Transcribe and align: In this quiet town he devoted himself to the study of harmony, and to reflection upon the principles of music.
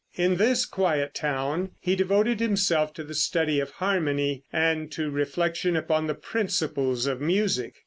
In 0.15 0.37
this 0.37 0.65
quiet 0.65 1.13
town 1.13 1.73
he 1.79 1.95
devoted 1.95 2.39
himself 2.39 2.91
to 2.95 3.03
the 3.03 3.13
study 3.13 3.59
of 3.59 3.69
harmony, 3.69 4.43
and 4.51 4.91
to 4.93 5.11
reflection 5.11 5.75
upon 5.75 6.07
the 6.07 6.15
principles 6.15 7.05
of 7.05 7.21
music. 7.21 7.75